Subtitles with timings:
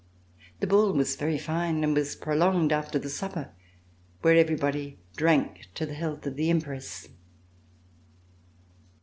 [0.61, 3.51] The ball was very fine and was prolonged after the supper
[4.23, 7.07] where everyone drank to the health of the Empress.